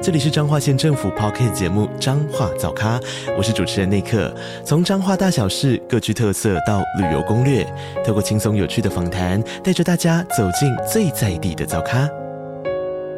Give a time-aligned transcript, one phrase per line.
[0.00, 3.00] 这里是彰化县政府 Podcast 节目《彰化早咖》，
[3.36, 4.32] 我是主持人内克。
[4.64, 7.66] 从彰化大小事各具特色到旅游攻略，
[8.06, 12.08] 透过轻松有趣的访谈，带着大家走进最在地的早咖。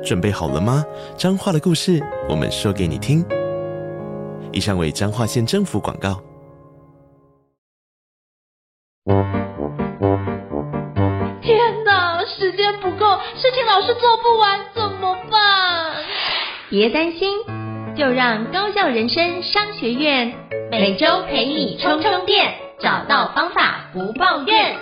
[0.02, 0.82] 准备好了吗？
[1.18, 3.22] 彰化的故事，我们说给你听。
[4.50, 6.18] 以上为彰化县政府广告。
[11.42, 15.79] 天哪，时间不够，事情老是做不完，怎么办？
[16.70, 17.28] 别担心，
[17.96, 20.32] 就让高校人生商学院
[20.70, 24.76] 每周陪你充充电，找到方法不抱怨。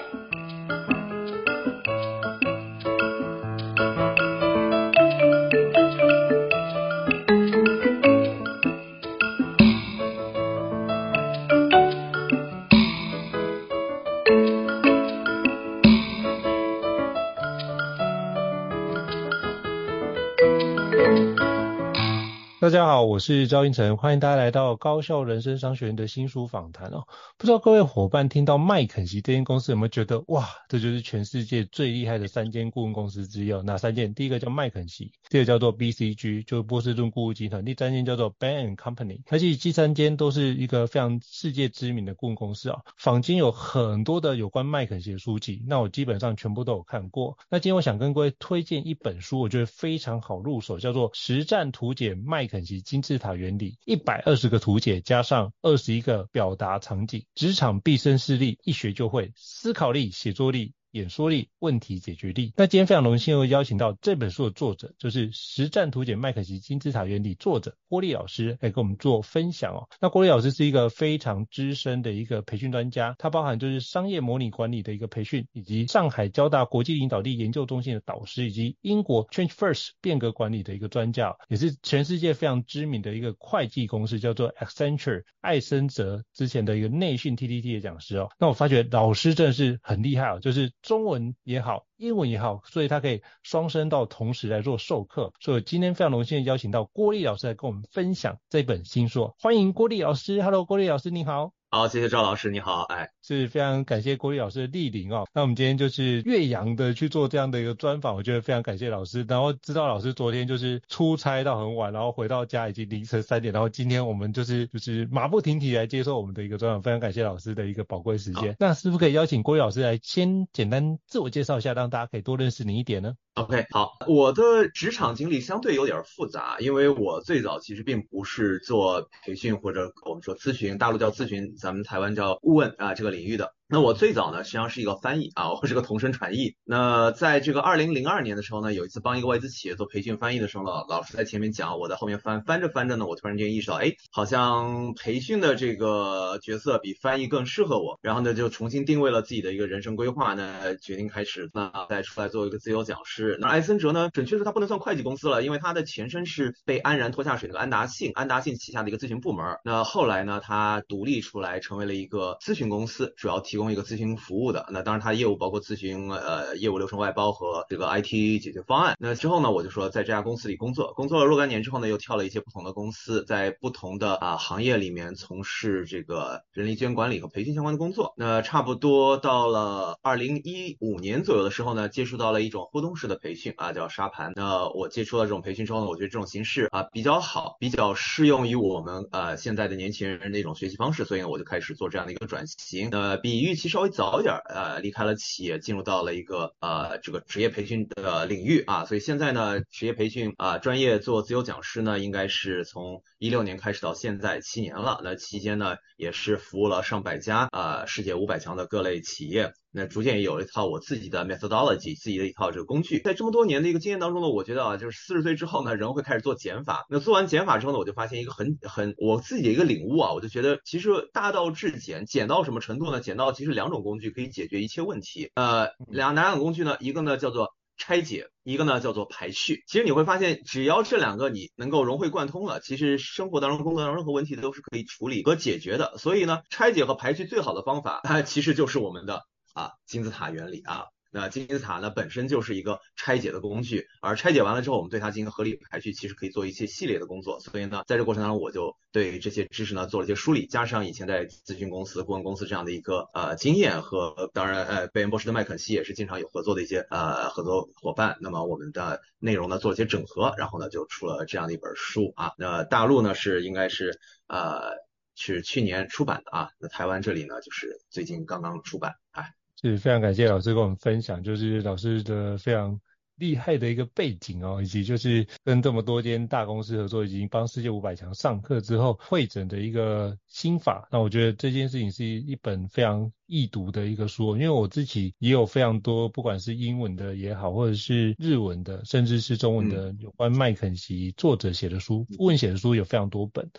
[22.68, 27.06] 大家好，我是赵英成，欢迎大家来到高效人生商学院的新书访谈哦。
[27.38, 33.62] 不知道各位伙伴听到麦肯锡这间公司有没有觉得哇，这就是全世界最厉害的三间顾问公司之一哦？
[33.62, 34.12] 哪三间？
[34.12, 42.80] 第一个叫麦肯锡，第二个叫做 BCG，就是波士顿顾问集团，第三间叫做 Bain & Company，而且这三间都是一个非常世界知名的顾问公司啊。
[42.98, 47.38] 坊间有很多的有关麦肯锡的书籍，那我基本上全部都有看过。
[47.48, 52.64] 那今天我想跟各位推荐一本书，我觉得非常好入手，叫做《实战图解麦肯以》。
[52.68, 60.74] 及金字塔原理，一百二十个图解加上二十一个表达场景，职场毕生事例，一学就会，思考力、写作力。
[60.92, 62.52] 演说力、问题解决力。
[62.56, 69.86] 那今天非常荣幸又邀请到这本书的作者，就是《实战图解麦肯锡金字塔原理》作者郭丽老师来跟我们做分享哦。
[70.00, 88.30] 那郭丽老师是一个非常资深的一个培训专家，他包含就是商业模拟管理的一个培训，以及上海交大国际领导力研究中心的导师，以及英国 Change First 变革管理的一个专家，也是全世界非常知名的一个会计公司，叫做 Accenture 艾森哲之前的一个内训 TTT 的讲师哦。
[88.38, 90.72] 那我发觉老师真的是很厉害哦，就是。
[90.82, 95.32] 中文也好，英文也好，所以他可以双声道同时来做授课。
[95.40, 99.32] 所以今天非常荣幸邀请到郭丽老师来跟我们分享这本新书。
[99.38, 101.57] 欢迎郭丽老师，Hello，郭丽老师，你好。
[101.70, 105.26] 好，谢谢赵老师，你好，哎，是非常感谢郭力老师的莅临哦。
[105.34, 109.22] 那我们今天就是岳阳的去做这样的一个专访，我觉得非常感谢老师。
[109.28, 118.56] 然后知道老师昨天就是出差到很晚，然后回到家已经凌晨三点，然后今天我们就是就是马不停蹄来接受我们的一个专访，非常感谢老师的一个宝贵时间。
[118.58, 133.57] 那是不是可以邀请郭力老师来先简单自我介绍一下，让大家可以多认识你一点呢？OK，好，我的职场经历相对有点复杂，因为我最早其实并不是做培训或者我们说咨询，大陆叫咨询，咱们台湾叫顾问啊这个领域的。
[133.70, 136.54] 那我最早呢，实际上是一个翻译啊，我是个同声传译。
[136.64, 147.98] 那在这个二零零二年的时候呢，有一次帮一个外资企业做培训翻译的时候呢，老师在前面讲，我在后面翻，翻着翻着呢，我突然间意识到，哎，好像培训的这个角色比翻译更适合我。
[148.00, 153.36] 然后呢，就重新定位了自己的一个人生规划呢，决定开始那再出来做一个自由讲师。
[153.38, 159.44] 那艾森哲呢，准确说它不能算会计公司了，因为它的前身是被安然拖下水的安达信，安达信旗下的一个咨询部门。
[159.62, 164.52] 那后来呢，它独立出来成为了一个咨询公司，主要提提供一个咨询服务。
[164.52, 168.94] 的那当然，他业务包括咨询，呃，业务流程外包和这个 IT 解决方案。
[169.00, 178.14] 那之后呢，我就说在这家公司里工作，工作了若干年之后呢，又跳了一些不同的公司，在不同的啊行业里面从事这个人力资源管理和培训相关的工作。
[178.16, 184.32] 那差不多到了二零一五年左右的时候呢，接触到了一种互动式的培训啊，叫沙盘。
[184.36, 192.90] 那我接触了这种培训之后呢，我觉得这种形式啊比较好，比较适用于我们呃现在的年轻人的一种学习方式，所以呢，我就开始做这样的一个转型。
[192.90, 194.34] 呃，比预期稍微早一点。
[194.48, 205.00] 呃，离开了企业，进入到了一个呃这个职业培训的领域啊，所以现在呢，职业培训啊专业做自由讲师呢，应该是从一六年开始到现在七年了。
[205.02, 209.52] 那期间呢，也是服务了上百家啊世界五百强的各类企业。
[209.70, 213.00] 那逐渐也有一套我自己的 methodology，自己的一套这个工具。
[213.00, 216.86] 在这么多年的一个经验当中呢，我觉得啊，就是四十岁之后呢，人会开始做减法。
[216.88, 223.00] 那做完减法之后呢，我就发现一个很很我自己的一个领悟啊，我就觉得其实大道至简，简到什么程度呢？
[223.00, 225.30] 简到其实两种工具可以解决一切问题。
[225.34, 226.76] 呃，两哪两种工具呢？
[226.80, 229.62] 一个呢叫做拆解，一个呢叫做排序。
[229.68, 235.96] 其实你会发现，只要这两个你能够融会贯通了，其实生活当中、工作当中任何问题都是可以处理和解决的。
[235.98, 239.22] 所以呢，拆解和排序最好的方法，它 其实就是我们的。
[239.54, 247.40] 啊，金字塔原理啊，那金字塔呢本身就是一个拆解的工具，而拆解完了之后，我们对它进行合理排序，其实可以做一些系列的工作。
[247.40, 258.16] 所以呢，在这过程当中，我就对这些知识呢做了一些梳理，加上以前在咨询公司、顾问公司这样的一个呃经验和当然呃贝恩博士的麦肯锡也是经常有合作的一些呃合作伙伴。
[258.20, 262.32] 那么我们的内容呢做了一些整合，然后呢就出了这样的一本书啊。
[262.36, 264.72] 那大陆呢是应该是呃
[265.14, 269.24] 是去年出版的啊，那台湾这里呢就是最近刚刚出版啊。
[269.60, 272.80] 是非常感谢老师跟我们分享，就是老师的非常
[273.16, 280.86] 厉害的一个背景哦，以及就是跟这么多间大公司合作，已经帮世界五百强上课之后会诊的一个心法。
[280.92, 293.50] 那我觉得这件事情是一本非常易读的一个书，因为我自己也有非常多，不管是英文的也好，或者是日文的，甚至是中文的有关麦肯锡作者写的书，顾问写的书有非常多本，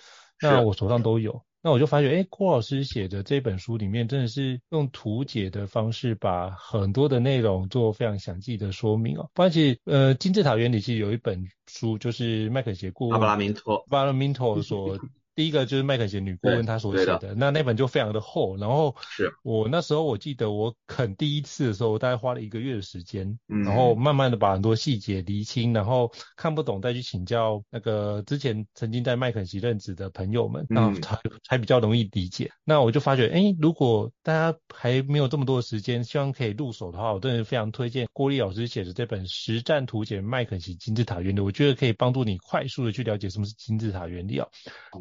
[0.41, 1.43] 那我手上都有。
[1.61, 9.29] 那我就发觉，哎，郭老师写的这本书里面真的是用图解的方式，把很多的内容做非常详细的说明哦。
[9.35, 14.97] 而且，呃，金字塔原理其实有一本书，就是麦肯杰顾问阿布拉明托，阿布拉明托所。
[15.39, 18.57] 第一个就是麦肯锡女顾问她所写的，那那本就非常的厚。
[18.57, 32.51] 然后是我那时候我记得我啃第一次的时候，我大概花了一个月的时间，嗯，然后慢慢的把很多细节厘清，然后看不懂再去请教那个之前曾经在麦肯锡任职的朋友们，然后才才比较容易理解。
[32.65, 44.45] 那我就发觉，哎，如果大家还没有这么多的时间，希望可以入手的话，我真的非常推荐郭丽老师写的这本实战图解麦肯锡金字塔原理，我觉得可以帮助你快速的去了解什么是金字塔原理啊。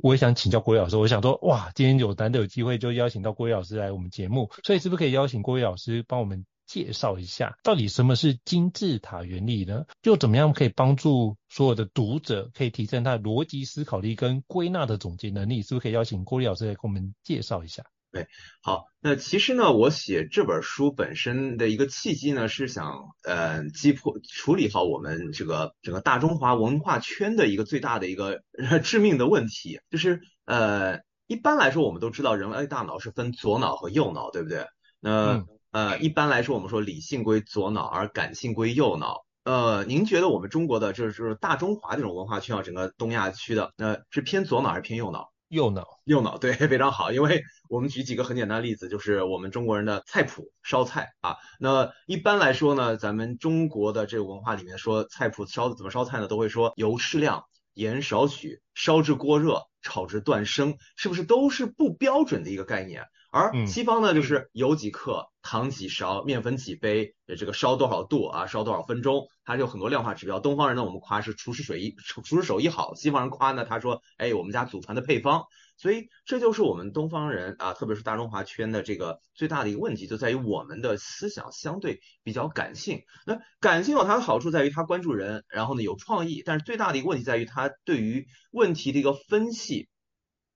[0.00, 0.27] 我也想。
[0.34, 9.84] 请教郭伟老师，我想说，哇，今天有难得有机会，就邀请到郭伟老师来我们节目，所以是不是可以邀请郭伟老师帮我们介绍一下，到底什么是金字塔原理呢？
[10.02, 15.62] 就怎么样可以帮助所有的读者，可以提升他逻辑思考力跟归纳的总结能力？
[15.62, 17.84] 是不是可以邀请郭伟老师来给我们介绍一下？
[18.10, 18.26] 对，
[18.62, 28.40] 好，那其实呢，我写这本书本身的一个契机呢，是想呃，击破处理好我们这个整个大中华文化圈的一个最大的一个
[28.82, 34.64] 致命的问题，就是呃，一般来说我们都知道人类大脑是分左脑和右脑，对不对？
[35.00, 39.26] 那、嗯、呃，一般来说我们说理性归左脑，而感性归右脑。
[39.44, 45.31] 呃，您觉得我们中国的就是大中华这种文化圈啊，整个东亚区的，那、呃、是偏左脑还是偏右脑？
[45.48, 47.10] 右脑，右脑，对，非常好。
[47.10, 51.36] 因为我们举几个很简单的例子，就是我们中国人的菜谱烧菜啊。
[51.58, 63.04] 那一般来说呢，咱们中国的这个文化里面说菜谱烧怎么烧菜呢，都会说油适量，盐少许，烧至锅热，炒至断生，是不是都是不标准的一个概念？
[63.30, 70.40] 而西方呢，就是油几克，糖几勺，面粉几杯，这个烧多少度啊，烧多少分钟，它是有很多量化指标。
[70.40, 75.46] 东方人呢，我们夸是厨师水艺，厨师手艺好；西方人夸呢，他说，哎，我们家祖传的配方。
[75.78, 83.00] 所以这就是我们东方人啊，特别是大中华圈的这个最大的一个问题，就在于我们的思想相对比较感性。
[83.24, 89.88] 那感性有它的好处，在于它关注人，然后呢有创意，但是最大的一个问题在于它对于问题的一个分析，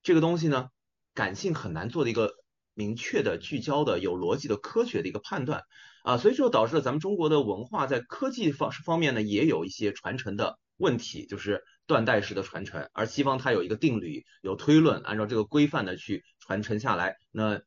[0.02, 0.68] 这个东西呢，
[1.14, 2.41] 感性很难做的一个。
[2.74, 5.62] 明确的、聚焦的、有逻辑的、科学的一个判断
[6.04, 12.88] 啊，所以这就导致了咱们中国的文化在科技方方面呢，也有一些传承的问题，就是断代式的传承。
[12.92, 17.16] 而西方它有一个定律、有推论，按照这个规范的去传承下来。
[17.30, 17.60] 那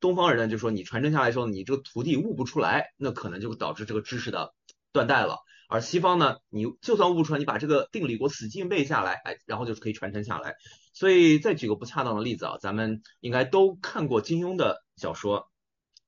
[0.00, 4.54] 东方人呢，就说你传承下来的时候，你这个徒弟悟不出来，那可能就会导致这个知识的
[4.92, 5.38] 断代了。
[5.68, 10.54] 而西方呢，你就算悟不出来，你把这个定理给我死记背下来，哎，然后就可以传承下来。
[10.98, 15.48] 所以再举个不恰当的例子啊，咱们应该都看过金庸的小说。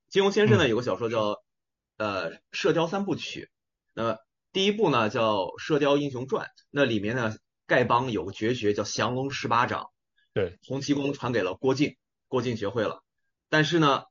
[0.08, 1.36] 金庸先生呢有个小说叫
[1.96, 3.44] 呃《射雕三部曲》，
[3.94, 4.18] 那
[4.52, 7.36] 第一部呢叫《射雕英雄传》，那里面呢
[7.68, 9.90] 丐帮有个绝学叫降龙十八掌，
[10.34, 11.94] 对，洪七公传给了郭靖，
[12.26, 13.04] 郭靖学会了，
[13.48, 14.02] 但是呢。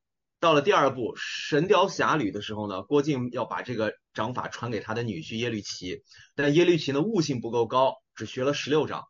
[0.41, 6.01] 到了第二部《神雕侠侣》的时候呢，郭靖要把这个掌法传给他的女婿耶律齐，
[6.33, 9.08] 但耶律齐呢悟性不够高，只学了十六掌。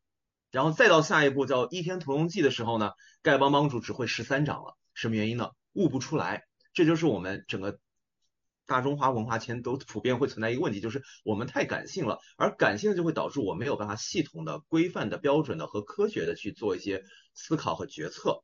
[0.51, 2.91] 然后再到下一步叫《倚天屠龙记》的时候呢，
[3.23, 5.51] 丐帮帮主只会十三掌了，什么原因呢？
[5.73, 6.43] 悟不出来。
[6.73, 7.79] 这就是我们整个
[8.65, 17.03] 大中华文化圈都普遍会存在一个问题，就是我们太感性了，而感性就会导致我没有办法系统的、规范的、标准的和科学的去做一些
[17.33, 18.43] 思考和决策。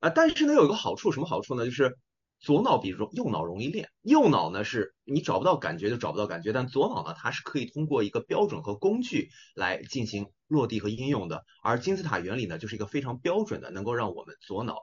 [0.00, 1.64] 啊，但是呢，有一个好处，什么好处呢？
[1.64, 1.96] 就是
[2.40, 11.44] 左脑比右脑容易练，右脑呢是你找不到感觉就找不到感觉，但左脑呢它是可以通过一个标准和工具来进行落地和应用的。
[11.62, 14.76] 而金字塔原理呢就是一个非常标准的，能够让我们左脑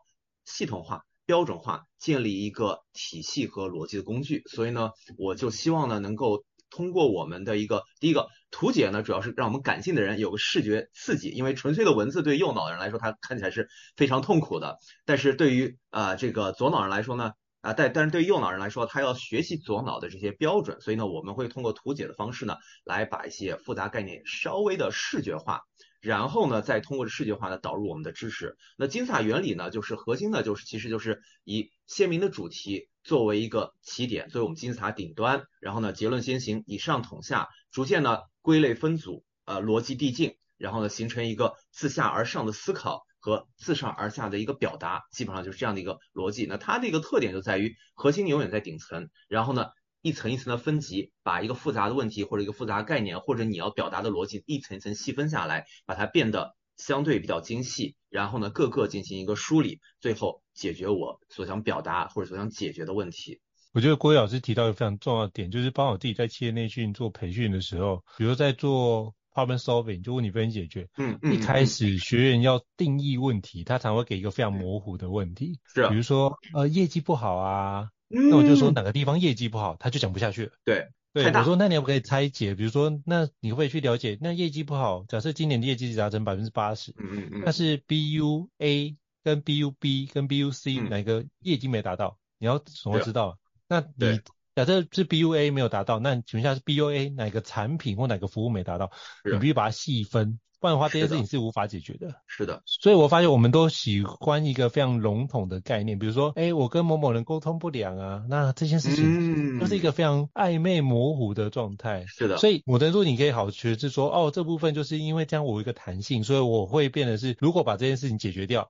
[0.46, 4.44] 系统化、标准化建立一个体系和逻辑的工具。
[4.46, 14.78] 所以呢，我就希望呢能够通过我们的一个第一个图解呢，主要是让我们感性的人有个视觉刺激，因为纯粹的文字对右脑的人来说，它看起来是非常痛苦的。
[15.06, 25.62] 但是对于啊、这个左脑人来说呢，啊，但但是对于右脑人来说，他要学习左脑的这些标准，所以呢，我们会通过图解的方式呢，来把一些复杂概念稍微的视觉化，
[26.00, 28.58] 然后呢，再通过视觉化呢导入我们的知识。
[28.77, 43.03] 那金字塔原理呢，就是核心呢，就是其实就是以鲜明的主题作为一个起点，作为我们金字塔顶端，然后呢，结论先行，以上统下，逐渐呢归类分组，呃，逻辑递进，然后呢，形成一个自下而上的思考。
[43.22, 46.48] 和自上而下的一个表达，基本上就是这样的一个逻辑。
[46.48, 49.68] 那它的一个特点就在于核心永远在顶层，然后呢，
[50.01, 63.40] 一层一层的分级，把一个复杂的问题或者一个复杂的概念或者你要表达的逻辑一层一层细分下来，把它变得相对比较精细，然后呢，各个进行一个梳理，最后解决我所想表达或者所想解决的问题。
[63.72, 69.13] 我觉得郭毅老师提到一个非常重要的点，就是帮我自己在企业内训做培训的时候，比如在做。
[69.34, 70.90] Problem solving 就问题分析解决。
[70.98, 71.34] 嗯嗯。
[71.34, 75.60] 一开始学员要定义问题，他常会给一个非常模糊的问题。
[75.66, 75.90] 是啊。
[75.90, 80.52] 比如说，呃，业绩不好啊，那我就说哪个地方业绩不好，他就讲不下去了。
[80.66, 80.88] 对。
[81.14, 81.26] 对。
[81.32, 82.56] 我说，那你可不可以拆解？
[82.56, 86.92] 比如说，那你会去了解，那业绩不好，假设今年的业绩达成百分之八十。
[86.98, 87.42] 嗯嗯嗯。
[87.46, 92.18] 那是 BU A 跟 BU B 跟 BU C 哪个业绩没达到？
[92.38, 93.38] 你要怎么知道？
[93.68, 94.20] 那你。
[94.55, 98.91] 假设是 BUA 没有达到，那请问一下是 BUA 哪个产品或哪个服务没达到？
[99.24, 102.13] 你必须把它细分，不然的话这件事情是无法解决的。
[102.27, 112.05] 是的，所以我发现我们都喜欢一个非常笼统的概念，比如说，哎，我跟某某人沟通不良啊，那这件事情就是一个非常暧昧模糊的状态。
[112.08, 118.70] 是的，所以我的说你可以好学是说，哦，这部分就是因为这样我有一个弹性，所以我会变得是，如果把这件事情解决掉，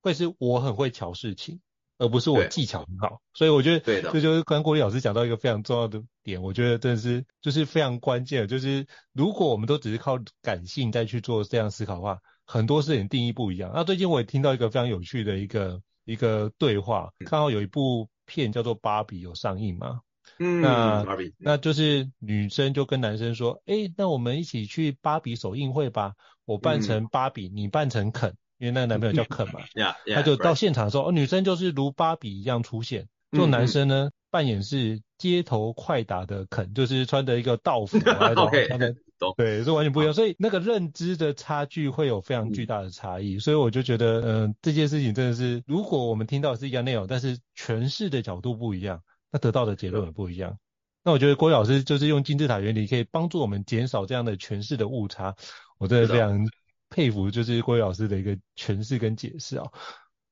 [0.00, 1.60] 会是我很会瞧事情。
[2.00, 13.70] 而不是我技巧很好，所以我觉得，对的，这就是刚郭毅老师讲到一个非常重要的点，我觉得真的是就是非常关键的，就是如果我们都只是靠感性再去做这样思考的话，很多事情定义不一样。
[13.74, 20.00] 那最近我也听到一个非常有趣的一个一个对话，刚好有一部片叫做《芭比》有上映嘛，
[20.38, 26.14] 嗯，那芭比，那就是女生就跟男生说，诶，那我们一起去芭比首映会吧，
[26.46, 28.34] 我扮成芭比，嗯、你扮成肯。
[28.60, 31.08] 因为那个男朋友叫肯嘛， yeah, yeah, 他就到现场的时候，right.
[31.08, 38.94] 哦，女生就是如芭比一样出现，就男生呢、嗯、扮演是街头快打的肯，就是穿着一个道服啊， 种 Okay, 的
[39.36, 49.00] 对，是完全不一样，所以那个认知的差距会有非常巨大的差异，嗯、所以我就觉得，嗯、呃，这件事情真的是，如果我们听到是一样内容，但是诠释的角度不一样，
[49.32, 50.50] 那得到的结论也不一样。
[50.50, 50.58] 嗯、
[51.04, 55.34] 那我觉得郭老师就是用金字塔原理可以帮助我们减少这样的诠释的误差，
[55.78, 56.08] 我真的。
[56.08, 56.46] 非常。
[56.90, 59.70] 佩服就是郭毅老师的一个诠释跟解释啊，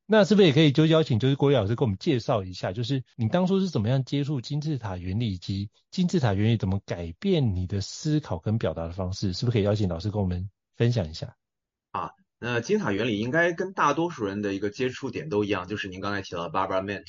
[0.07, 11.37] 那是不是也可以就邀请就是郭毅老师给我们介绍一下，就是你当初是怎么样接触金字塔原理以及金字塔原理怎么改变你的思考跟表达的方式，是不是可以邀请老师跟我们分享一下？
[11.93, 12.11] 啊，
[12.41, 17.07] 那金字塔原理应该跟大多数人的一个接触点都一样，就是您刚才提到 Barbara Mint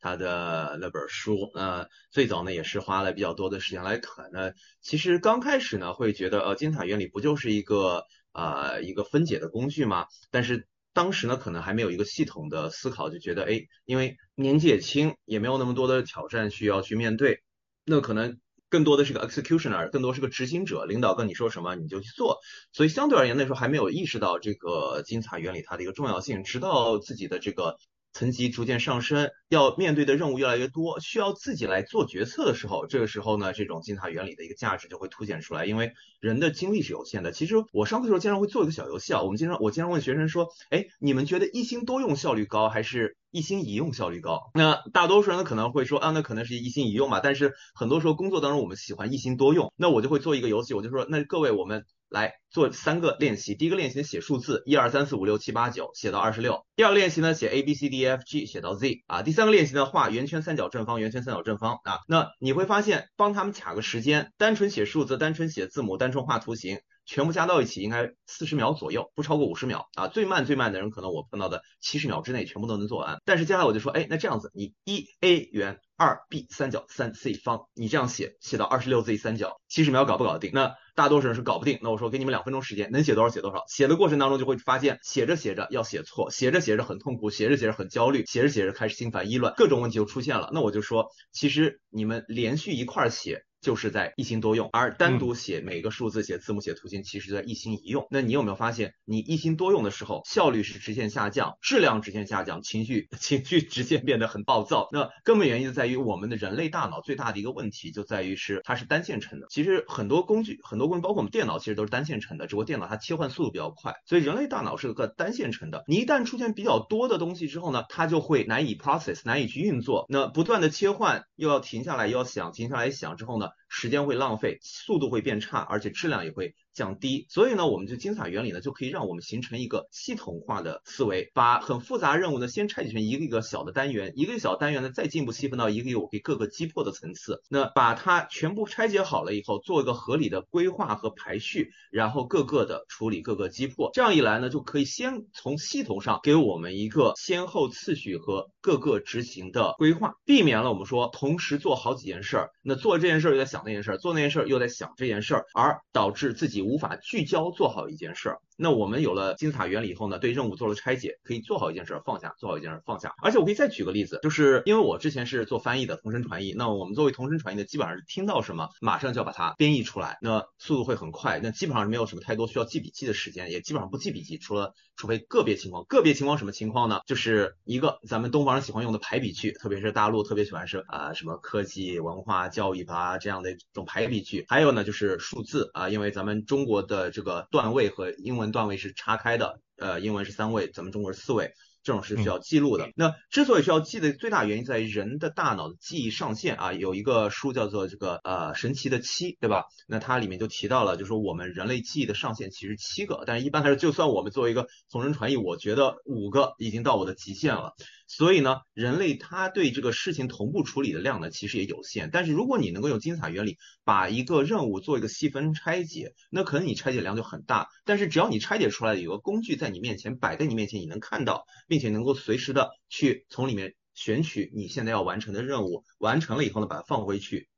[0.00, 8.04] 他的那本书，呃，最早呢也是花了比较多的时间来看那，其实刚开始呢会觉得呃金字塔原理不就是一个。
[8.32, 17.42] 啊、呃，一个分解的工具嘛，但是当时呢，可能还没有一个系统的思考，就觉得，哎，因为年纪也轻，也没有那么多的挑战需要去面对，
[17.84, 22.38] 那可能更多的是个 executioner，更多是个执行者，领导跟你说什么你就去做，
[22.72, 27.76] 所以相对而言那时候还没有意识到这个金字塔原理它的一个重要性，直到自己的这个。
[28.18, 35.66] 层级逐渐上升，要面对的任务越来越多，需要自己来做决策的时候，这个时候呢，这种金字塔原理的一个价值就会凸显出来。
[35.66, 37.30] 因为人的精力是有限的。
[37.30, 44.50] 其实我上课的时候经常会做一个小游戏啊，我们经常我经常问学生说，哎，你们觉得一心多用效率高，还是一心一用效率高？
[44.54, 47.20] 那大多数人可能会说啊，那可能是一心一用嘛。
[47.20, 51.84] 但是很多时候工作当中我们喜欢一心多用，那我就会做一个游戏，我就说，那各位我们。
[52.08, 56.64] 来做三个练习，第一个练习写数字，一二三四五六七八九，写到二十六。
[56.76, 59.22] 第二个练习呢，写 A B C D E F G，写到 Z 啊。
[59.22, 61.98] 第三个练习呢，画圆圈、三角、正方、圆圈、三角、正方啊。
[62.08, 70.08] 那你会发现，帮他们卡个时间，单纯写数字，单纯写字母，单纯画图形，全部加到一起应该四十秒左右，不超过五十秒啊。
[70.08, 73.16] 最慢最慢的人，可能我碰到的七十秒之内全部都能做完。
[73.24, 75.78] 但是接下来我就说，哎，那这样子，你一 A 圆。
[76.00, 80.52] 二 b 三角三 c 方，你这样写写到二十六 z 三角，七十秒搞不搞定？
[80.54, 81.80] 那大多数人是搞不定。
[81.82, 83.64] 那我说给你们两分钟时间，能写多少写多少。
[83.66, 90.50] 写的过程当中就会发现，写着写着要写错，写着写着很痛苦，写着写着很焦虑，写着写着开始心烦意乱，各种问题就出现了。
[90.52, 98.06] 那我就说，其实你们连续一块儿写，就是在一心多用，而单独写每个数字、写字母、写图形，其实就在一心一用。
[98.10, 104.88] 那你有没有发现，你一心多用的时候，效率是直线下降，质量直线下降，情绪 情绪直线变得很暴躁？
[104.92, 109.46] 那根本原因就在于我们的人类大脑最大的一个问题就在于是它是单线程的。
[109.50, 115.84] 其实很多工具、很多工具，包括我们电脑，其实都是单线程的，只不过电脑它切换速度比较快，所以人类大脑是个单线程的。
[115.86, 120.06] 你一旦出现比较多的东西之后呢，它就会难以 process，难以去运作。
[120.08, 127.26] 那不断的切换，又要停下来，又要想，停下来想之后呢，时间会浪费，速度会变差，而且质量也会降低。
[127.28, 137.42] 所以呢，我们就金字塔原理呢，就可以让我们形成一个系统化的思维，把很复杂任务呢，先拆解成一个一个小的单元，一个小单元呢，再进一步细分到一个一个我可以各个击破的层次。
[137.50, 143.90] 那把它全部拆解好了以后，做一个合理的规划和排序，然后各个的处理各个击破。
[143.92, 153.58] 这样一来呢，就可以先从系统上给我们一个先后次序和各个执行的规划，避免了我们说同时做好几件事儿，那做这件事儿又在想。
[153.64, 158.42] 那件事儿，做那件事儿又在想这件事儿，而导致自己无法聚焦做好一件事儿。
[158.60, 163.14] 那我们有了金字塔原理以后呢，对任务做了拆解，可以做好一件事放下，做好一件事放下。
[163.22, 166.52] 而且我可以再举个例子，就是因为我之前是做翻译的，同声传译。
[166.56, 171.38] 那我们作为同声传译的，基本上是听到什么，马上就要把它编译出来，那速度会很快。
[171.40, 175.84] 那基本上是没有什么太多需要记笔记的时间，也基本上不记笔记，除了除非个别情况。
[175.88, 177.00] 个别情况什么情况呢？
[177.06, 184.44] 就是一个咱们东方人喜欢用的排比句，特别是大陆特别喜欢是啊、什么科技、文化、教育吧这样的一种排比句。
[184.48, 189.28] 还有呢就是数字啊，因为咱们中国的这个段位和英文段位是岔开。
[189.28, 191.52] 开的，呃，英文是三位，咱们中国是四位，
[191.88, 192.90] 这种是需要记录的。
[192.94, 199.64] 那之所以需要记的最大原因在于人的大脑的记忆上限啊，有一个书叫做这个呃神奇的七，对吧？
[199.86, 207.72] 那它里面就提到了，就是说我们人类记忆的上限其实七个，但是一般来说，就算我们作为一个从人传译，我觉得五个已经到我的极限了。
[208.06, 212.10] 所以呢，人类他对这个事情同步处理的量呢，其实也有限。
[212.12, 217.68] 但是如果你能够用金字塔原理把一个任务做一个细分拆解，那可能你拆解量就很大。
[217.86, 227.48] 但是只要你拆解出来有个工具在你面前摆在你面前，你能看到，并且能够随时的去从里面选取你现在要完成的任务，完成了以后呢，把它放回去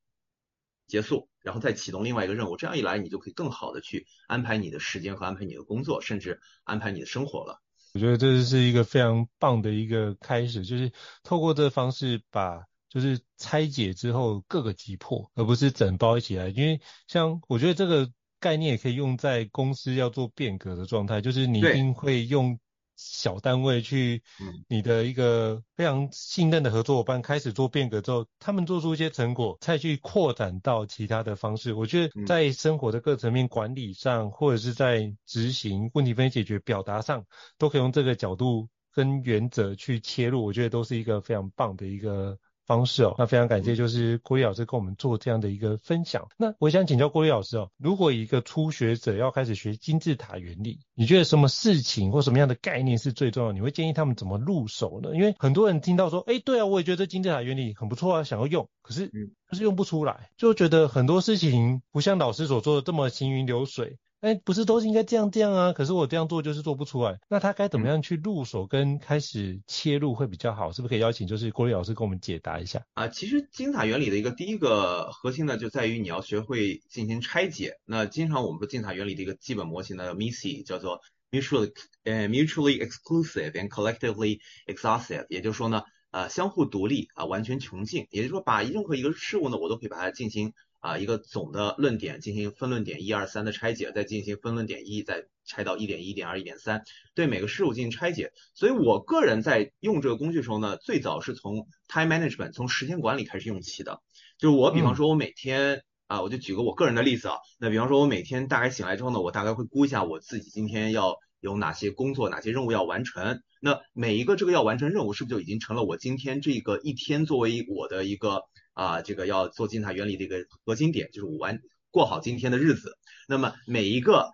[0.87, 2.57] 结束，然后再启动另外一个任务。
[2.57, 7.61] 这样一来，你就可以更好的去安排你的时间和安排你的工作，甚至安排你的生活了。
[7.93, 10.91] 我觉得这是一个非常棒的一个开始，就是
[11.23, 16.49] 透过这个方式把就是拆解之后各个击破，而不是整包一起来。
[16.49, 22.59] 因为像我觉得这个概念也可以用在公司要做变革的状态，就是你一定会用。
[23.03, 24.23] 小单位去，
[24.69, 31.73] 你的一个非常信任的合作伙伴开始做变革之后，他们做出一些成果，再去扩展到其他的方式。
[31.73, 37.25] 我觉得在生活的各层面管理上，或者是在执行问题分析解决、表达上，
[37.57, 40.45] 都可以用这个角度跟原则去切入。
[40.45, 42.39] 我觉得都是一个非常棒的一个。
[42.71, 46.29] 方式哦，那非常感谢，就是郭立老师跟我们做这样的一个分享。
[46.37, 53.51] 那我想请教郭立老师哦，如果一个初学者要开始学金字塔原理，你觉得什么事情或什么样的概念是最重要？
[53.51, 55.11] 你会建议他们怎么入手呢？
[55.17, 59.09] 因为很多人听到说，哎，对啊，我也觉得金字塔原理很不错啊，想要用，可是
[59.51, 63.97] 就是用不出来，就觉得很多事情不像老师所做的这么行云流水。
[64.21, 65.73] 哎，不是都是应该这样这样啊？
[65.73, 67.19] 可是我这样做就是做不出来。
[67.27, 70.71] 那他该怎么样去入手跟开始切入会比较好？
[70.73, 72.85] 是不是可以邀请就是郭丽老师给我们解答一下？
[72.93, 77.79] 啊，其实金字塔原理的一个第一个核心呢，就在于你要学会进行拆解。
[77.87, 81.73] 那经常我们说金字塔原理的一个基本模型呢，MISI 叫做 mutually
[82.05, 85.81] 呃 mutually exclusive and collectively exhaustive，也就是说呢，
[86.11, 88.07] 呃相互独立啊，完全穷尽。
[88.11, 90.53] 也就是说，把任何一个事物呢，我都可以把它进行。
[90.81, 96.83] 啊，一个总的论点进行分论点一二三的拆解，再进行分论点一，再拆到一点一点二一点三，
[97.15, 98.33] 对每个事物进行拆解。
[98.55, 104.01] 所以我个人在用这个工具的时候呢，最早是从 time management，从时间管理开始用起的。
[104.39, 113.43] 就是我比方说，我每天、嗯、啊，我就举个我个人的例子啊，那比方说，我每天大概醒来之后呢，我大概会估一下我自己今天要有哪些工作，哪些任务要完成。
[113.61, 118.45] 那每一个这个要完成任务，是不是就已经成了我今天这个一天作为我的一个。
[118.81, 122.97] 啊，这个要做金字塔原理的一个核心点，就是我完过好今天的日子。
[123.29, 124.31] 那么每一个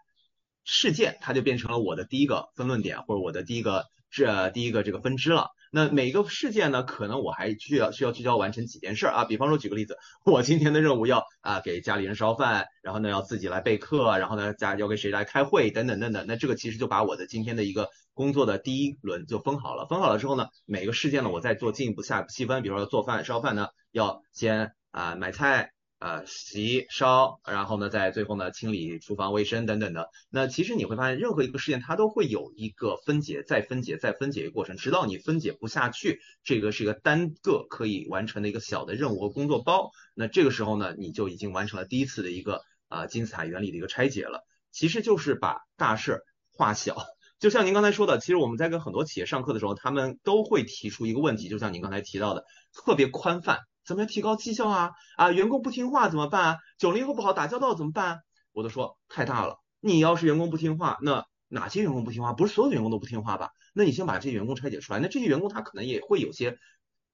[0.62, 5.48] 事件，它就变成了我的第一个分论点，或者我的第一个这第一个这个分支了。
[5.72, 9.24] 那每一个事件呢，可能我还需要需要聚焦完成几件事啊。
[9.24, 16.24] 比方说，举个例子，我今天的任务要啊给家里人烧饭，然后呢要自己来备课，然后呢家要给谁来开会，等等等等。
[16.28, 19.88] 那这个其实就把我的今天的一个工作的第一轮就分好了。
[19.88, 23.66] 分好了之后呢，每个事件呢我再做进一步下细分，比如说做饭烧饭呢。
[23.96, 30.10] 要先啊买菜呃，洗烧，然后呢，在最后呢，清理厨房卫生等等的。
[30.28, 39.90] 那其实你会发现，任何一个事件它都会有一个分解、再分解、再分解的过程，直到你分解不下去，这个是一个单个可以完成的一个小的任务和工作包。
[40.14, 44.44] 那这个时候呢，你就已经完成了第一次的一个啊、金字塔原理的一个拆解了。
[44.70, 46.20] 其实就是把大事
[46.52, 47.06] 化小。
[47.38, 53.60] 就像您刚才说的，其实我们在跟很多企业上课的时候，他们都会提出一个问题，就像您刚才提到的，特别宽泛。
[53.86, 54.90] 怎么样提高绩效啊？
[55.16, 56.58] 啊，员工不听话怎么办啊？
[56.76, 58.20] 九零后不好打交道怎么办？
[58.52, 59.60] 我都说太大了。
[59.80, 62.32] 你要是员工不听话，那哪些员工不听话？
[62.32, 63.52] 不是所有员工都不听话吧？
[63.72, 64.98] 那你先把这些员工拆解出来。
[64.98, 66.58] 那这些员工他可能也会有些。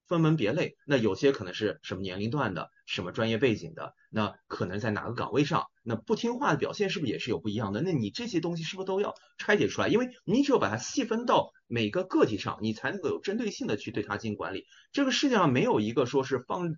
[0.09, 7.81] 分门别类，那有些可能是什么年龄段的，什么专业背景的，那可能在哪个岗位上，那不听话的表现是不是也是有不一样的？
[7.81, 9.89] 那你这些东西是不是都要拆解出来？
[9.89, 14.67] 因为你只有把它细分到每个个体上，你才能够有针对性的去对它进行管理。
[14.93, 16.75] 这个世界上没有一个说是放，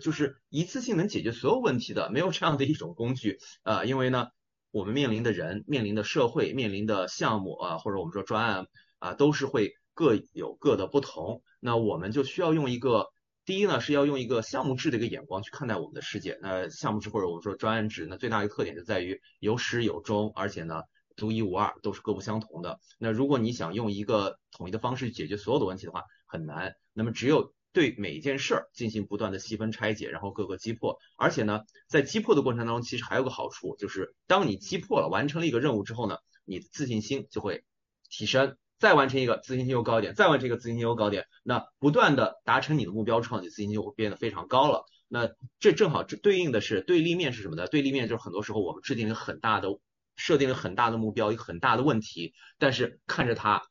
[0.00, 3.86] 就是一次性能解决所有问题的，没有这样的一种工具、呃。
[3.86, 4.28] 因为呢，
[4.70, 8.66] 我们面临的人、面临的社会、面临的项目啊，或者我们说专案
[8.98, 9.74] 啊，都是会。
[9.94, 13.08] 各有各的不同，那我们就需要用一个，
[13.44, 16.38] 第一呢是要用一个项目制的一个眼光去看待我们的世界。
[16.40, 20.82] 那项目制或者我们说专案制，那最大一个特点就在于有始有终，而且呢
[21.16, 22.78] 独一无二，都是各不相同的。
[22.98, 26.76] 那如果你想用一个统一的方式去解决所有的问题的话，很难。
[26.92, 30.98] 那么只有对每一件事儿进行不断的细分拆解，然后各个击破。
[31.16, 37.64] 而且呢，在击破的过程当中，其实还有个好处，就是当你击破了，完成了一个任务之后呢，你的自信心就会
[38.08, 38.56] 提升。
[38.82, 41.24] 再完成一个，自信心又高一点；再完成一个，自信心又高点。
[41.44, 44.84] 那不断的达成你的目标之后，你自信心就会变得非常高了。
[45.06, 47.68] 那这正好这对应的是对立面是什么呢？
[47.68, 49.68] 对立面就是很多时候我们制定了很大的、
[50.16, 53.62] 设定了很大的目标，一个很大的问题，但是看着它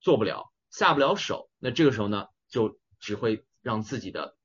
[0.00, 1.48] 做不了、下不了手。
[1.60, 4.36] 那这个时候呢，就只会让自己的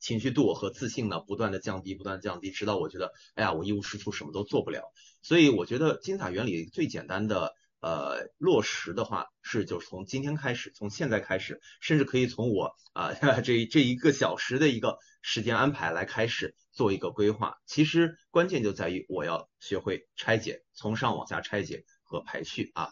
[0.00, 4.82] 情绪度和自信呢不断的降低，不断降低，直到我觉得，哎呀，我一无是处，什么都做不了。
[5.22, 7.54] 所以我觉得金字塔原理最简单的。
[7.84, 13.12] 呃，落实的话是就是从今天开始，从现在开始，甚至可以从我啊、
[13.44, 17.58] 这这一个小时的一个时间安排来开始做一个规划。
[17.66, 22.88] 其实关键就在于我要学会拆解，从上往下拆解和排序啊。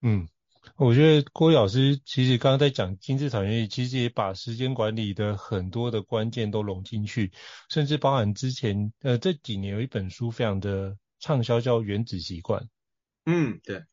[0.00, 0.28] 嗯，
[0.76, 7.32] 我觉得郭老师其实刚刚在讲金字塔原理，其实也把时间管理的很多的关键都融进去，
[7.68, 12.62] 甚至包含之前呃这几年有一本书非常的畅销，叫《原子习惯》。
[13.24, 13.84] 嗯，对，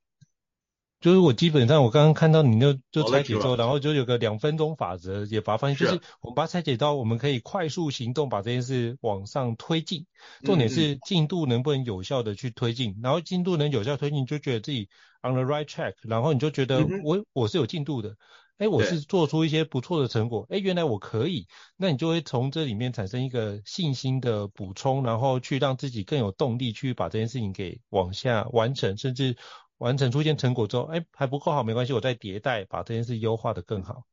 [1.00, 10.06] 就是我基本上我刚刚看到你那就拆解之后，然后就有个两分钟法则，也把它发现就是我们把它拆解到我们可以快速行动，把这件事往上推进。
[10.44, 14.90] 重点是进度能不能有效的去推进，然后进度能有效推进，就觉得自己
[15.22, 18.16] on the right track，然后你就觉得我我是有进度的。
[18.60, 29.38] 哎，我是做出一些不错的成果，哎，原来我可以，那你就会从这里面产生一个信心的补充，然后去让自己更有动力去把这件事情给往下完成，甚至
[29.78, 34.04] 完成出现成果之后，哎，还不够好，没关系，我再迭代，把这件事优化得更好，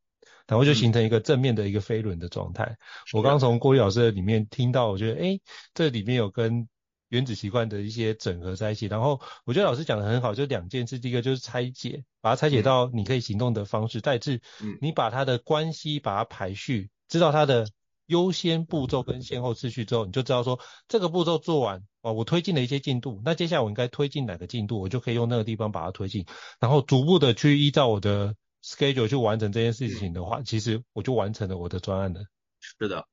[0.47, 2.65] 然后就形成一个正面的一个飞轮的状态。
[2.65, 2.79] 嗯、
[3.15, 5.41] 我刚从郭宇老师的里面听到，我觉得，哎，
[5.75, 6.69] 这里面有跟。
[7.09, 14.41] 原子习惯的一些整合在一起，然后我觉得老师讲的很好，就两件事，第一个就是拆解，把它拆解到你可以行动的方式，再次，
[14.81, 17.69] 你把它的关系把它排序，知道它的
[18.07, 26.27] 优先步骤跟先后次序之后，你就知道说这个步骤做完，啊，我推进了一些进度，那接下来我应该推进哪个进度，我就可以用那个地方把它推进，
[26.59, 32.25] 然后逐步的去依照我的 schedule 去完成这件事情的话，其实我就完成了我的专案了。
[32.59, 33.07] 是的，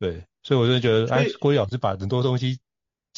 [0.00, 2.58] 对，所以我就觉得，哎，郭宇老师把很多东西。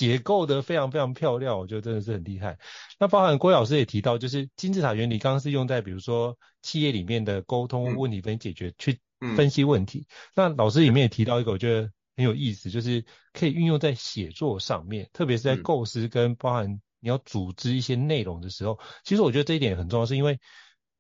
[0.01, 2.59] 结构的非常非常漂亮，我觉得真的是很厉害。
[2.99, 8.99] 那包含郭老师也提到，就是金字塔原理刚刚是用在比如说企业里面的沟通问题分析解决，去
[9.37, 10.07] 分析问题。
[10.35, 18.81] 那老师里面也提到一个，我觉得很有意思，就是可以运用在写作上面，特别是在构思跟包含你要组织一些内容的时候。
[19.05, 20.41] 其实我觉得这一点很重要，是因为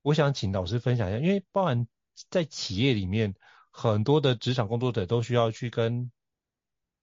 [0.02, 1.86] 我想请老师分享一下，因为包含
[2.28, 3.34] 在企业里面
[3.70, 6.12] 很多的职场工作者都需要去跟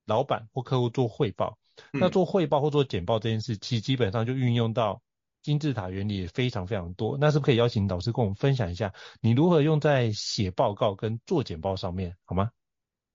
[0.06, 1.58] 老板或客户做汇报。
[1.92, 5.02] 那做汇报或做简报这件事，其实基本上就运用到
[5.44, 7.18] 金字塔原理也非常非常多。
[7.18, 12.52] 那是不是可以邀请老师跟我们分享一下，你如何用在写报告跟做简报上面，好吗？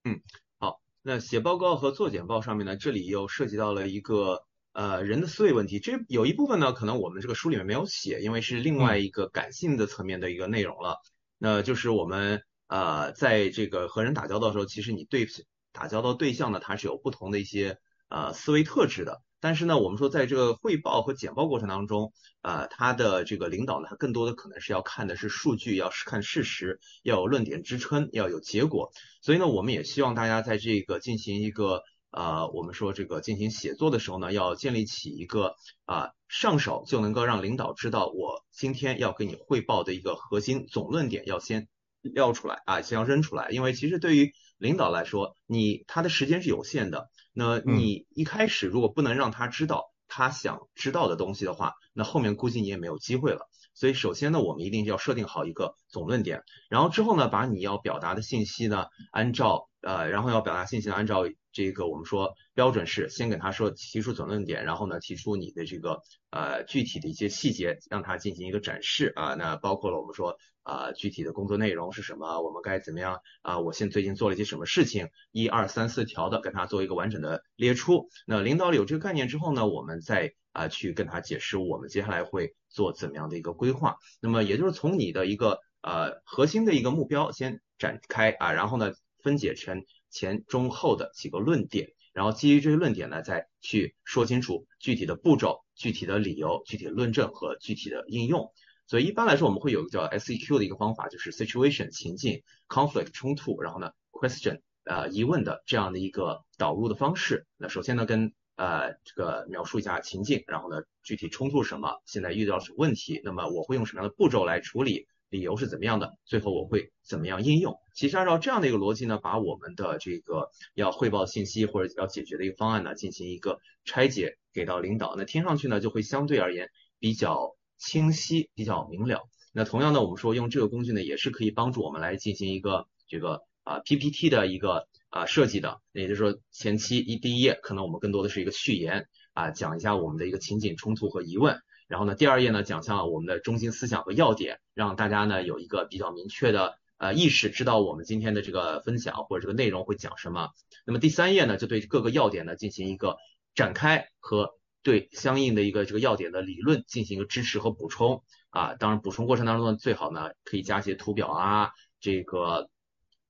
[0.03, 0.21] 嗯，
[0.57, 0.81] 好。
[1.01, 5.79] 那写报告和做简报上面呢，这里又涉及到了一个呃人的思维问题。
[5.79, 10.93] 这有一部分呢，可能我们这个书里面没有写，因为是另外一个感性的层面的一个内容了。
[10.93, 11.05] 嗯、
[11.37, 15.27] 那就是我们呃在这个和人打交道的时候，其实你对
[15.71, 17.77] 打交道对象呢，它是有不同的一些。
[18.13, 28.91] 呃，思维特质的，但是呢，我们说在这个汇报和简报过程当中，呃，他的这个领导呢，他更多的可能是要看的是数据，要是看事实，要有论点支撑，要有结果。
[29.23, 41.67] 所以呢，我们也希望大家在这个进行一个呃，我们说这个进行写作的时候呢，要建立起一个啊、呃、上手就能够让领导知道我今天要给你汇报的一个核心总论点，要先
[42.01, 43.49] 撂出来啊，先要扔出来。
[43.49, 53.49] 因为其实对于领导来说，你他的时间是有限的，那你一开始如果不能让他知道他想知道的东西的话，那后面估计你也没有机会了。
[53.73, 78.07] 所以首先呢，我们一定要设定好一个总论点，然后之后呢，把你要表达的信息呢，按照呃，然后要表达信息呢，按照这个我们说标准是先给他说提出总论点，然后呢提出你的这个呃具体的一些细节，让他进行一个展示啊，那包括了我们说啊具体的工作内容是什么，我们该怎么样啊，我现最近做了一些什么事情，一二三四条的跟他做一个完整的列出。
[78.25, 83.97] 那领导有这个概念之后呢，我们再啊去跟他解释我们接下来会做怎么样的一个规划。
[84.21, 98.51] 那么也就是从你的一个呃核心的一个目标先展开啊，然后呢分解成前中后的几个论点，然后基于这些论点呢，再去说清楚具体的步骤、具体的理由、具体论证和具体的应用。
[98.85, 107.47] 所以一般来说，我们会有一个叫 SEQ 的一个方法，就是 Situation 情境、Conflict 冲突，然后呢 Question 呃疑问的这样的一个导入的方式。
[107.57, 117.75] 那首先呢跟呃，这个描述一下情境，然后呢，具体冲突什么，现在遇到什么问题，那么我会用什么样的步骤来处理，理由是怎么样的，最后我会怎么样应用。
[117.95, 126.69] 其实按照这样的一个逻辑呢，把我们的这个要汇报信息或者要解决的一个方案呢，进行一个拆解给到领导，那听上去呢就会相对而言
[126.99, 129.21] 比较清晰，比较明了。
[129.51, 134.87] 那同样呢，我们说用这个工具呢，也是可以帮助我们来进行一个这个啊 PPT 的一个。
[135.13, 141.55] 啊，设计的，也就是说前期一第一页可能我们更多的是一个序言啊，讲一下我们的一个情景冲突和疑问，
[141.87, 150.49] 然后呢，第二页呢讲一下我们的中心思想和要点，让大家呢有一个比较明确的呃意识，知道我们今天的这个分享或者这个内容会讲什么。
[150.85, 153.17] 那么第三页呢，就对各个要点呢进行一个
[153.55, 162.69] 展开和对相应的一个这个要点的理论进行一个支持和补充啊，当然补充过程当中呢，最好呢可以加一些图表啊，这个。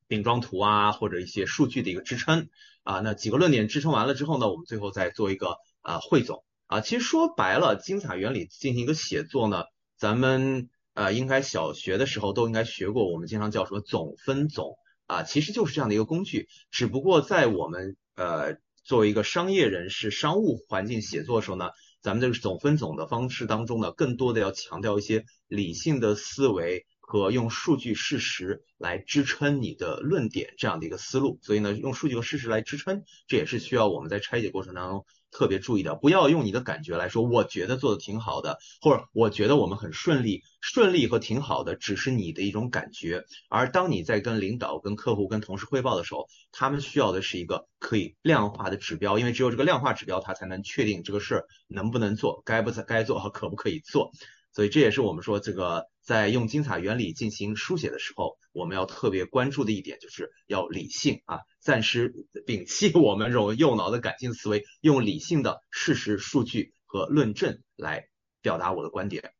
[0.05, 2.49] 饼状图啊，或者一些数据的一个支撑
[2.83, 6.43] 啊，那几个论点支撑完了之后呢，我们最后再做一个啊汇总
[6.75, 6.81] 啊。
[6.81, 9.63] 其实说白了，精彩原理进行一个写作呢，
[9.97, 16.47] 咱们呃应该小学的时候都应该学过，我们经常叫什么总分总啊，其实就是这样的一个工具。
[16.71, 21.69] 只不过在我们呃作为一个商业人士、商务环境写作的时候呢，
[22.01, 26.85] 咱们这个总分总的方式当中呢，更多的要强调一些理性的思维。
[27.05, 35.95] 和用数据事实来支撑你的论点这样的一个思路，所以呢，用数据和事实来支撑，这也是需要我们在拆解过程当中特别注意的。
[35.95, 43.25] 不要用你的感觉来说，我觉得做的挺好的，或者我觉得我们很顺利，顺利和挺好的只是你的一种感觉。
[43.49, 54.11] 而当你在跟领导、跟客户、跟同事汇报的时候，他们需要的是一个可以量化的指标，因为只有这个量化指标，他才能确定这个事儿能不能做，该不该做和可不可以做。
[54.53, 62.13] 所以这也是我们说这个在用精彩原理进行书写的时候，我们要特别关注的一点，就是要理性啊，暂时
[62.45, 68.07] 摒弃我们这种右脑的感性思维，用理性的事实、数据和论证来
[68.41, 69.33] 表达我的观点。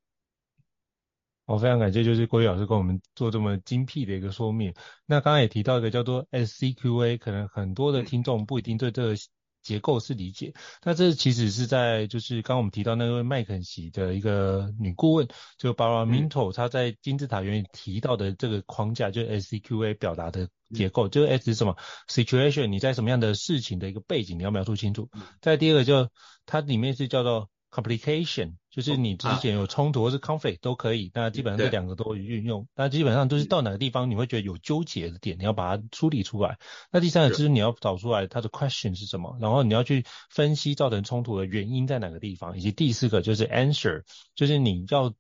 [1.46, 4.74] 好，非常感谢，就是郭宇老师跟我们做这么精辟的一个说明。
[5.06, 9.16] 那刚刚也提到一个叫做 SCQA，可能很多的听众不一定对这个。
[9.64, 21.76] 结构是理解，那这其实是在就是刚刚我们提到那位麦肯锡的一个女顾问，就 Barbara Minto，她在金字塔原理提到的这个框架，就是 SCQA 表达的结构，就是 S 是什么
[22.08, 25.10] ？Situation，你在什么样的事情的一个背景，你要描述清楚。
[25.42, 26.10] 再第二个就
[26.46, 27.50] 它里面是叫做。
[27.74, 32.68] Complication 就是你之前有冲突或是 conflict 都可以，那基本上这两个都会运用。
[32.76, 36.60] 那基本上就是到哪个地方你会觉得有纠结的点，你要把它梳理出来。
[36.92, 44.04] 那第三个就是你要找出来它的 question 是什么，然后你要去分析造成冲突的原因在哪个地方，以及第四个就是 answer，
[44.36, 45.12] 就是你要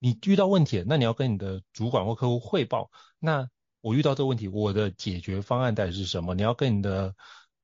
[0.00, 2.90] 你遇到问题了，那你要跟你的主管或客户汇报。
[3.20, 3.48] 那
[3.80, 6.34] 我遇到这个问题，我的解决方案到底是什么？
[6.34, 7.14] 你要跟你的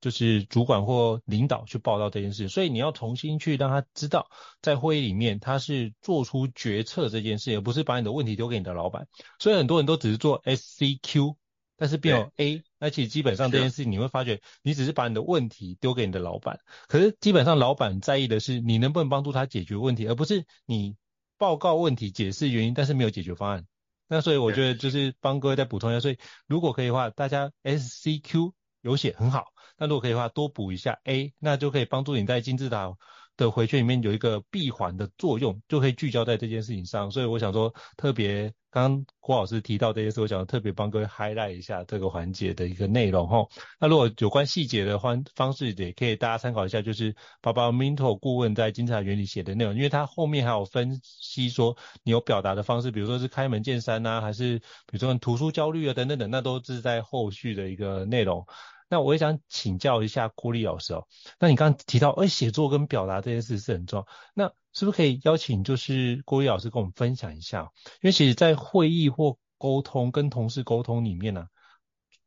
[0.01, 4.27] 就是主管或领导去报道这件事，所以你要重新去让他知道，
[4.61, 9.07] 在会议里面他是做出决策这件事，而不是把你的问题丢给你的老板。
[9.39, 11.35] 所以很多人都只是做 SCQ，
[11.77, 20.95] 但是变有 A，那其实基本上这件事你会发觉，你只是把你的问题丢给你的老板，可是基本上老板在意的是你能不能帮助他解决问题，而不是你
[21.37, 23.65] 报告问题、解释原因，但是没有解决方案。
[24.07, 29.45] 那所以我觉得就是帮各位再补充一下，所以如果可以的话，大家 SCQ 有写很好。
[29.81, 32.93] 那如果可以的话，多补一下 A，那就可以帮助你在金字塔
[33.35, 37.09] 的回圈里面有一个闭环的作用，就可以聚焦在这件事情上。
[37.09, 43.43] 所以我想说，特别刚刚郭老师提到这些事，我想特别帮各位 highlight 一下这个环节的一个内容哈。
[43.79, 58.45] 那如果有关细节的方方式，也可以大家参考一下，就是爸爸 Minto 顾问在金字塔原理写的内容，因为他后面还有分析说你有表达的方式，比如说是开门见山呐，还是比如说图书焦虑啊等等等，那都是在后续的一个内容。
[58.91, 61.07] 那我也想请教一下郭丽老师哦。
[61.39, 64.07] 那你刚刚提到，哎，写作跟表达这件事是很重要。
[64.33, 67.71] 那是不是可以邀请就是郭丽老师跟我们分享一下？
[68.01, 71.47] 因为其实，在会议或沟通跟同事沟通里面呢、啊，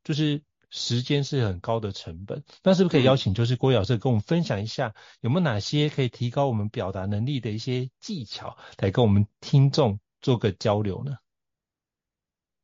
[0.04, 2.42] 就是时间是很高的成本。
[2.62, 11.18] 那是不是可以邀请就是郭力老师跟我们分享一下，有没有哪些可以提高我们表达能力的一些技巧，来跟我们听众做个交流呢？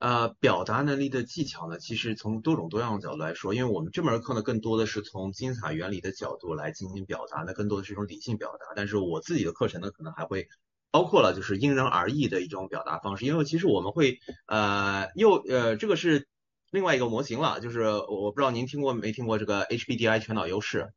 [0.00, 8.72] 呃，表达能力的技巧呢，其实从多种多样的角度来说，因为我们这门课呢，更多的是从金字塔原理的角度来进行表达，那更多的是一种理性表达。
[8.74, 10.48] 但是我自己的课程呢，可能还会
[10.90, 16.26] 包括了就是因人而异的一种表达方式，因为其实我们会呃又呃这个是
[16.70, 20.94] 另外一个模型了，就是我不知道您听过没听过这个 HBDI 全脑优势。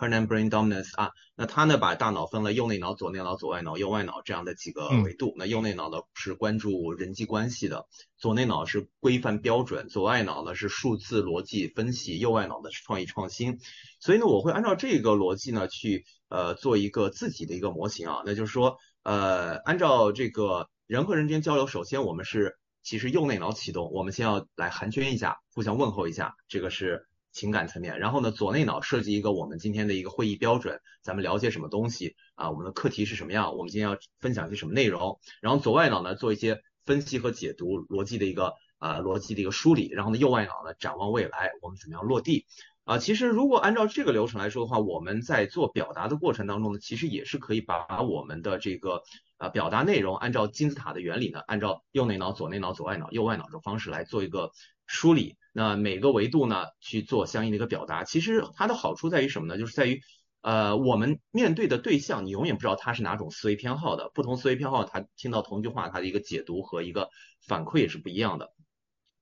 [0.00, 5.32] Herrmann Brain Dominance 啊，那他呢把大脑分了右内脑、左内脑、左外脑、右外脑这样的几个维度。
[5.32, 7.86] 嗯、那右内脑呢是关注人际关系的，
[8.16, 13.58] 左内脑是规范标准，左外脑呢是数字逻辑分析，右外脑呢是创意创新。
[14.00, 27.06] 所以呢，我会按照这个逻辑呢去呃做一个自己的一个模型啊，那就是说呃按照这个人和人之间交流，首先我们是其实右内脑启动，我们先要来寒暄一下，互相问候一下，这个是。
[27.32, 32.50] 情感层面，然后呢，左内脑设计一个我们今天的一个会议标准，咱们了解什么东西啊？
[32.50, 33.56] 我们的课题是什么样？
[33.56, 35.20] 我们今天要分享些什么内容？
[35.40, 39.88] 然后左外脑呢，做一些分析和解读，逻辑的一个啊逻辑的一个梳理。
[39.90, 42.46] 然后呢，右外脑呢，展望未来，我们怎么样落地？
[42.84, 49.04] 啊，其实如果按照这个流程来说的话，我们在做表达的过程当中呢，其实也是可以把我们的这个
[49.36, 54.50] 啊表达内容按照金字塔的原理呢，按照右内脑、左内脑、左外脑、右外脑的方式来做一个
[54.86, 55.36] 梳理。
[55.52, 59.58] 那每个维度呢，去做相应的一个表达，其实它的好处在于什么呢？
[59.58, 60.00] 就是在于，
[60.42, 67.08] 呃，我们面对的对象，你永远不知道他是哪种思维偏好的，不同思维偏好，他听到同一句话，他的一个解读和一个
[67.46, 68.52] 反馈也是不一样的。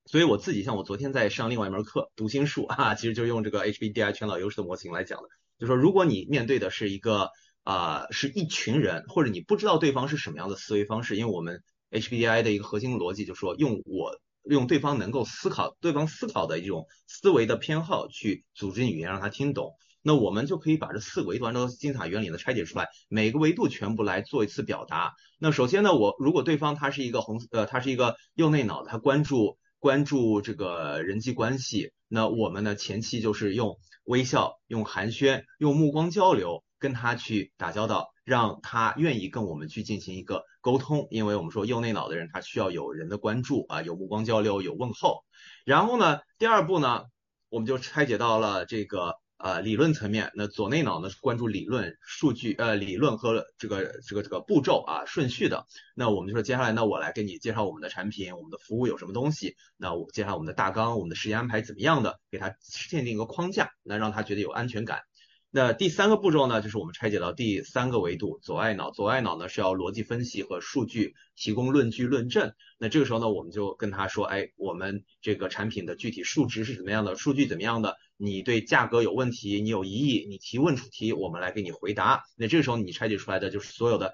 [0.05, 7.31] 所以我自己像我昨天在上另外一门课，读心术啊，其实就用这个 HBDI 全脑优势的模型来讲的，就说如果你面对的是一个
[7.64, 14.19] 啊、是一群人，或者你不知道对方是什么样的思维方式，因为我们 HBDI 的一个核心逻辑就说用我。
[14.48, 19.74] 用对方能够思考、对方思考的一种思维的偏好去组织语言，让他听懂。
[20.02, 25.12] 那我们就可以把这四个维度按照金字塔原理呢拆解出来，每个维度全部来做一次表达。
[25.38, 38.08] 那首先呢，我如果对方他是一个红呃，他是一个右内脑，他关注关注这个人际关系，那我们呢前期就是用微笑、用寒暄、用目光交流跟他去打交道。
[38.24, 45.25] 让他愿意跟我们去进行一个沟通，因为我们说右内脑的人他需要有人的关注啊，有目光交流，有问候。
[45.64, 47.05] 然后呢，第二步呢，
[47.49, 50.33] 我们就拆解到了这个呃理论层面。
[50.35, 55.66] 那左内脑呢是关注理论、数据呃理论和这个这个这个步骤啊顺序的。
[55.94, 59.55] 那我们就说接下来呢，我来给你介绍我们的产品，我们的服务有什么东西。
[59.77, 65.03] 那我介绍我们的大纲、我们的时间安排怎么样的，给他限定一个框架，那让他觉得有安全感。
[65.50, 68.90] 那第三个步骤呢，就是我们拆解到第三个维度，左外脑。
[68.90, 72.52] 左外脑呢是要逻辑分析和数据提供论据论证。
[72.78, 77.96] 那这个时候呢，我们就跟他说，哎，我们这个产品的具体数值是怎么样的，数据怎么样的？
[78.18, 82.24] 你对价格有问题，你有疑义，你提问出题，我们来给你回答。
[82.37, 84.12] 那这个时候你拆解出来的就是所有的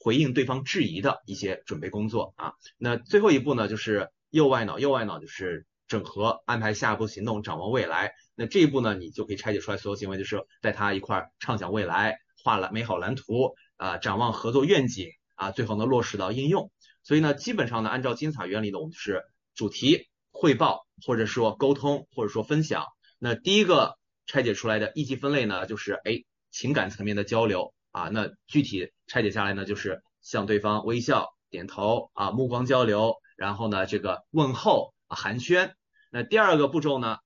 [0.00, 2.54] 回应对方质疑的一些准备工作啊。
[2.76, 4.80] 那最后一步呢，就是右外脑。
[4.80, 8.12] 右外脑就是整合、安排下一步行动、展望未来。
[8.36, 16.70] 那这一步呢，你就可以拆解出来所有行为，就是带他一块畅想未来，画了美好蓝图啊，展望合作愿景啊，最后呢落实到应用。
[17.02, 19.24] 所以呢，基本上呢，按照金字塔原理呢，我们就是
[19.56, 22.84] 主题汇报，或者说沟通，或者说分享。
[23.18, 26.22] 那第一个拆解出来的一级分类呢，就是哎
[26.52, 28.08] 情感层面的交流啊。
[28.10, 35.72] 那具体拆解下来呢，就是向对方微笑、点头啊，目光交流，然后呢这个问候啊寒暄。
[36.12, 37.18] 那第二个步骤呢？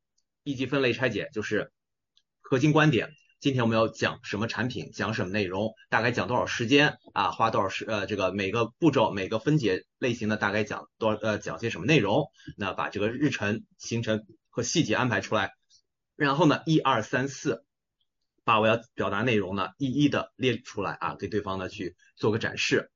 [0.42, 1.72] 一级分类拆解就是
[2.42, 3.14] 核心观点。
[3.40, 7.30] 今天我们要讲什么产品，讲什么内容，大概讲多少时间啊？
[7.30, 7.86] 花多少时？
[7.86, 12.30] 呃，这个每个步骤、每个分解类型的大概讲多呃讲些什么内容？
[12.58, 15.52] 那把这个日程行程和细节安排出来，
[16.14, 17.64] 然后呢，一二三四，
[18.44, 22.90] 把我要表达内容呢一一的列出来啊，给对方呢去做个展示。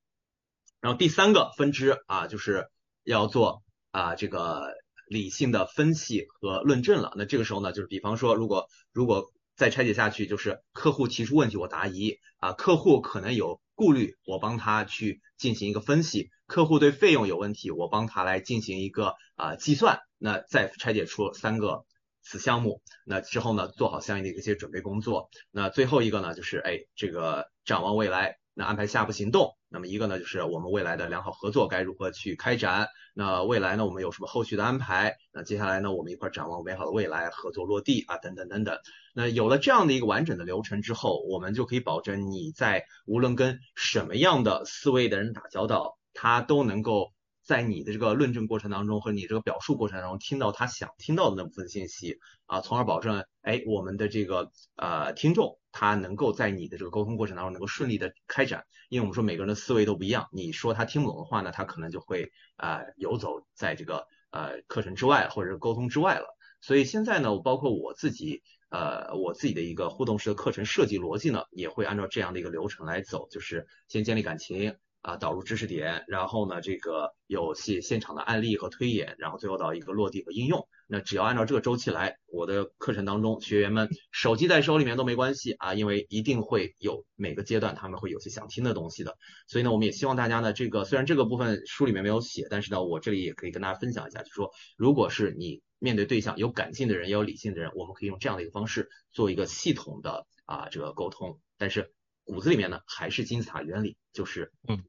[0.83, 2.69] 然后第三个分支啊，就是
[3.05, 4.75] 要做啊这个。
[5.09, 21.85] 理性的分析和论证了，那这个时候呢，就是比方说，如果如果再拆解下去，就是客户提出问题我答疑啊，客户可能有顾虑，我帮他去进行一个分析，客户对费用有问题，我帮他来进行一个啊计算，那再拆解出三个
[22.23, 28.37] 子项目，那之后呢，做好相应的一些准备工作，那最后一个呢，就是哎这个展望未来。
[28.55, 32.89] 那安排下一步行动，那么一个呢，就是我们未来的良好合作该如何去开展？
[33.15, 35.15] 那未来呢，我们有什么后续的安排？
[35.33, 38.79] 那接下来呢，我们一块展望美好的未来，合作落地啊，等等等等。
[39.15, 47.13] 那有了这样的一个完整的流程之后，我们就可以保证你在无论跟什么样的思维的人打交道，他都能够
[47.49, 55.59] 在你的这个论证过程当中和你这个表述过程当中听到他想听到的那部分信息啊，从而保证哎我们的这个呃听众。
[55.71, 66.27] 他能够在你的这个沟通过程当中能够顺利的开展，因为我们说每个人的思维都不一样，你说他听不懂的话呢，他可能就会呃游走在这个呃课程之外或者是沟通之外了。
[66.61, 74.75] 所以现在呢，我包括我自己呃我自己的一个互动式的课程设计逻辑呢，也会按照这样的一个流程来走，就是先建立感情。
[75.01, 80.67] 啊，导入知识点，然后呢，这个有些现场的案例和推演，然后最后到一个落地和应用。
[80.87, 89.17] 那只要按照这个周期来，我的课程当中，学员们手机在手里面都没关系啊，因为一定会有每个阶段他们会有些想听的东西的。
[89.47, 101.93] 所以呢，我们也希望大家呢，这个虽然这个部分书里面没有写，但是呢，我这里也可以跟大家分享一下，就是说，如果是你面对对象有感性的人，也有理性的人，我们可以用这样的一个方式做一个系统的啊这个沟通，但是。
[102.29, 104.85] 骨子里面呢，还是金字塔原理，就是嗯，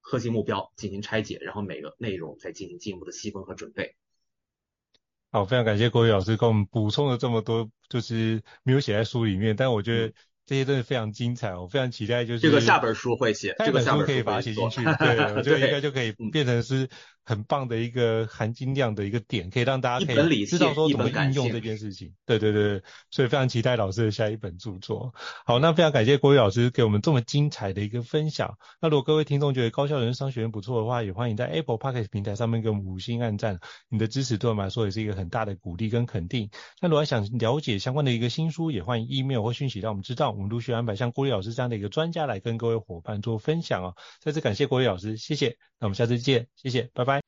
[0.00, 3.96] 核心目标进行拆解，然后每个内容再进行进一步的细分和准备。
[5.32, 10.14] 好，非常感谢郭宇老师给我们补充了这么多，就是没有写在书里面，但我觉得
[10.46, 16.88] 这些真的非常精彩，我非常期待就是这个下本书会写，这个下本书可以把它写进去，对，我觉得应该就可以 变成是。
[17.28, 22.14] 很棒的一个含金量的一个点，可以让大家可以知道说怎么运用这件事情。
[22.24, 22.80] 对对对，
[23.10, 25.12] 所以非常期待老师的下一本著作。
[25.44, 28.58] 好，那非常感谢郭宇老师给我们这么精彩的一个分享。
[28.80, 36.48] 那如果各位听众觉得高校人生商学院不错的话，也欢迎在 Apple Podcast 平台上面给我们五星按赞，你的支持对我们来说也是一个很大的鼓励跟肯定。
[36.80, 43.94] 那如果想了解相关的一个新书，也欢迎 email 或讯息让我们知道，我们陆续安排像郭丽老师这样的一个专家来跟各位伙伴做分享哦。
[44.20, 45.56] 再次感谢郭丽老师，谢谢。
[45.80, 47.20] 那我们下次见，谢谢，拜拜。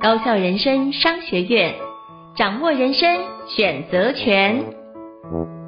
[0.00, 1.76] 高校人生商学院，
[2.36, 3.08] 掌握人生
[3.46, 5.61] 选择权。